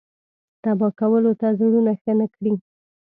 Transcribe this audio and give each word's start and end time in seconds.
تبا 0.63 0.89
کولو 0.99 1.31
ته 1.39 1.47
زړونه 1.59 1.91
ښه 2.01 2.13
نه 2.19 2.27
کړي. 2.35 2.53